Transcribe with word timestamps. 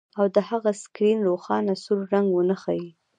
او 0.19 0.25
د 0.35 0.37
هغه 0.49 0.71
سکرین 0.83 1.19
روښانه 1.29 1.73
سور 1.83 1.99
رنګ 2.13 2.27
ونه 2.31 2.55
ښيي 2.63 2.89